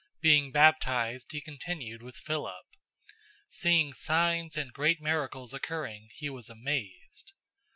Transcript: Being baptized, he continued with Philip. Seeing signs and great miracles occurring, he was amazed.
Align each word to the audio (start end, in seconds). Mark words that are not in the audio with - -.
Being 0.19 0.51
baptized, 0.51 1.31
he 1.31 1.41
continued 1.41 2.01
with 2.01 2.15
Philip. 2.15 2.65
Seeing 3.49 3.93
signs 3.93 4.57
and 4.57 4.73
great 4.73 4.99
miracles 4.99 5.53
occurring, 5.53 6.09
he 6.15 6.27
was 6.27 6.49
amazed. 6.49 7.33